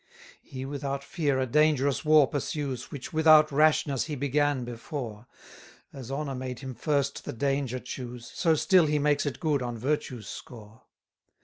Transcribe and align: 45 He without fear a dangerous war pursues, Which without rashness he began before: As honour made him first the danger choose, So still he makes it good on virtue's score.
45 0.37 0.41
He 0.51 0.65
without 0.65 1.03
fear 1.03 1.39
a 1.39 1.45
dangerous 1.45 2.03
war 2.03 2.25
pursues, 2.25 2.89
Which 2.89 3.13
without 3.13 3.51
rashness 3.51 4.05
he 4.05 4.15
began 4.15 4.65
before: 4.65 5.27
As 5.93 6.11
honour 6.11 6.33
made 6.33 6.57
him 6.61 6.73
first 6.73 7.23
the 7.23 7.33
danger 7.33 7.77
choose, 7.77 8.31
So 8.33 8.55
still 8.55 8.87
he 8.87 8.97
makes 8.97 9.27
it 9.27 9.39
good 9.39 9.61
on 9.61 9.77
virtue's 9.77 10.27
score. 10.27 10.85